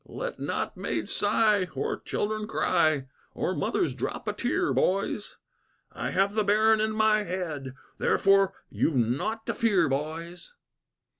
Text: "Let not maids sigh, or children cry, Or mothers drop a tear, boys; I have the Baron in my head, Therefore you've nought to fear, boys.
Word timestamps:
"Let 0.09 0.39
not 0.39 0.75
maids 0.75 1.13
sigh, 1.13 1.67
or 1.75 1.99
children 1.99 2.47
cry, 2.47 3.05
Or 3.35 3.53
mothers 3.53 3.93
drop 3.93 4.27
a 4.27 4.33
tear, 4.33 4.73
boys; 4.73 5.37
I 5.91 6.09
have 6.09 6.33
the 6.33 6.43
Baron 6.43 6.81
in 6.81 6.93
my 6.93 7.21
head, 7.21 7.75
Therefore 7.99 8.53
you've 8.71 8.95
nought 8.97 9.45
to 9.45 9.53
fear, 9.53 9.87
boys. 9.89 10.55